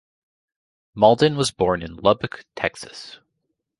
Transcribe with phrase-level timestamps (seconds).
[0.97, 3.19] Mauldin was born in Lubbock, Texas.